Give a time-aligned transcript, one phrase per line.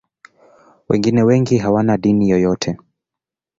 [0.89, 2.77] Wengine wengi hawana dini yoyote.